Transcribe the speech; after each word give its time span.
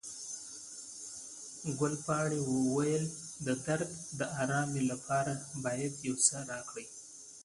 ګلپاڼې 1.79 2.39
وویل، 2.51 3.03
د 3.45 3.47
درد 3.65 3.89
د 4.19 4.21
آرامي 4.41 4.81
لپاره 4.91 5.33
باید 5.63 5.93
یو 6.07 6.15
څه 6.27 6.37
راکړئ. 6.51 6.87